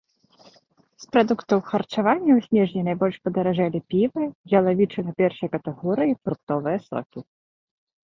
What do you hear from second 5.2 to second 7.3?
першай катэгорыі і фруктовыя сокі.